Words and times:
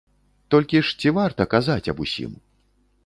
Толькі 0.53 0.81
ж 0.87 0.95
ці 1.03 1.13
варта 1.17 1.47
казаць 1.53 1.91
аб 1.93 2.03
усім? 2.07 2.31